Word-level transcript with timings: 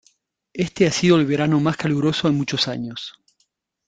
Este 0.55 0.87
ha 0.87 0.91
sido 0.91 1.17
el 1.19 1.27
verano 1.27 1.59
más 1.59 1.77
caluroso 1.77 2.27
en 2.27 2.33
muchos 2.37 2.67
años. 2.67 3.13